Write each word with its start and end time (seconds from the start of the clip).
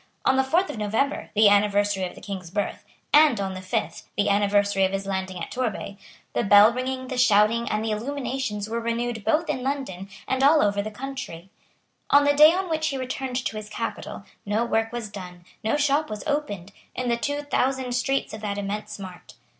On 0.25 0.35
the 0.35 0.43
fourth 0.43 0.67
of 0.71 0.79
November, 0.79 1.29
the 1.35 1.47
anniversary 1.47 2.03
of 2.05 2.15
the 2.15 2.21
King's 2.21 2.49
birth, 2.49 2.83
and 3.13 3.39
on 3.39 3.53
the 3.53 3.61
fifth, 3.61 4.09
the 4.17 4.29
anniversary 4.29 4.83
of 4.83 4.93
his 4.93 5.05
landing 5.05 5.39
at 5.39 5.51
Torbay, 5.51 5.95
the 6.33 6.43
bellringing, 6.43 7.07
the 7.07 7.19
shouting, 7.19 7.69
and 7.69 7.85
the 7.85 7.91
illuminations 7.91 8.67
were 8.67 8.79
renewed 8.79 9.23
both 9.23 9.47
in 9.47 9.61
London 9.61 10.09
and 10.27 10.41
all 10.41 10.63
over 10.63 10.81
the 10.81 10.89
country. 10.89 11.51
On 12.09 12.23
the 12.23 12.33
day 12.33 12.51
on 12.51 12.67
which 12.67 12.87
he 12.87 12.97
returned 12.97 13.35
to 13.45 13.57
his 13.57 13.69
capital 13.69 14.23
no 14.43 14.65
work 14.65 14.91
was 14.91 15.07
done, 15.07 15.45
no 15.63 15.77
shop 15.77 16.09
was 16.09 16.23
opened, 16.25 16.71
in 16.95 17.07
the 17.07 17.15
two 17.15 17.43
thousand 17.43 17.91
streets 17.91 18.33
of 18.33 18.41
that 18.41 18.57
immense 18.57 18.97
mart. 18.97 19.35